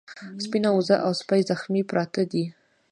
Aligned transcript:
سپينه 0.45 0.69
وزه 0.77 0.95
او 1.05 1.11
سپی 1.21 1.41
زخمي 1.49 1.81
پراته 1.89 2.21
دي. 2.31 2.45